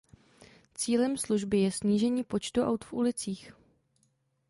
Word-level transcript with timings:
Cílem 0.75 1.17
služby 1.17 1.57
je 1.59 1.71
snížení 1.71 2.23
počtu 2.23 2.61
aut 2.61 2.85
v 2.85 2.93
ulicích. 2.93 3.53